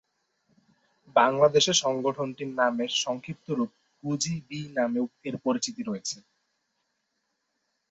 [1.15, 6.17] বাংলাদেশে সংগঠনটির নামের সংক্ষিপ্ত রূপ হুজি-বি নামেও এর পরিচিতি রয়েছে।